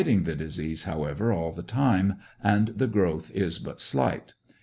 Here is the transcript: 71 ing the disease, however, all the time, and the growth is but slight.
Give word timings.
71 0.01 0.17
ing 0.17 0.23
the 0.25 0.35
disease, 0.35 0.85
however, 0.85 1.31
all 1.31 1.51
the 1.51 1.61
time, 1.61 2.15
and 2.43 2.69
the 2.69 2.87
growth 2.87 3.29
is 3.35 3.59
but 3.59 3.79
slight. 3.79 4.33